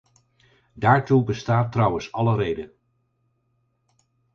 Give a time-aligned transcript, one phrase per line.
[0.73, 2.71] Daartoe bestaat trouwens alle reden.